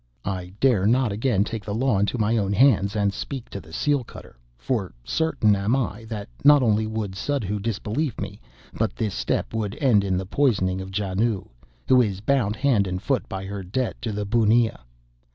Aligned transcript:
I 0.25 0.51
dare 0.59 0.87
not 0.87 1.11
again 1.11 1.43
take 1.43 1.63
the 1.63 1.75
law 1.75 1.99
into 1.99 2.17
my 2.17 2.35
own 2.35 2.53
hands, 2.53 2.95
and 2.95 3.13
speak 3.13 3.51
to 3.51 3.59
the 3.61 3.71
seal 3.71 4.03
cutter; 4.03 4.35
for 4.57 4.95
certain 5.03 5.55
am 5.55 5.75
I 5.75 6.05
that, 6.05 6.27
not 6.43 6.63
only 6.63 6.87
would 6.87 7.13
Suddhoo 7.13 7.59
disbelieve 7.59 8.19
me, 8.19 8.41
but 8.73 8.95
this 8.95 9.13
step 9.13 9.53
would 9.53 9.77
end 9.79 10.03
in 10.03 10.17
the 10.17 10.25
poisoning 10.25 10.81
of 10.81 10.89
Janoo, 10.89 11.49
who 11.87 12.01
is 12.01 12.19
bound 12.19 12.55
hand 12.55 12.87
and 12.87 12.99
foot 12.99 13.29
by 13.29 13.45
her 13.45 13.61
debt 13.61 13.95
to 14.01 14.11
the 14.11 14.25
bunnia. 14.25 14.79